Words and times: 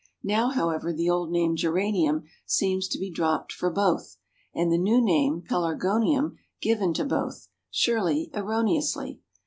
Now, 0.23 0.49
however, 0.49 0.91
the 0.91 1.11
old 1.11 1.29
name 1.31 1.55
Geranium 1.55 2.23
seems 2.47 2.87
to 2.87 2.97
be 2.97 3.11
dropped 3.11 3.51
for 3.53 3.69
both, 3.69 4.17
and 4.51 4.71
the 4.71 4.79
new 4.79 4.99
name 4.99 5.43
Pelargonium 5.47 6.37
given 6.59 6.91
to 6.95 7.05
both, 7.05 7.49
surely 7.69 8.31
erroneously! 8.33 9.19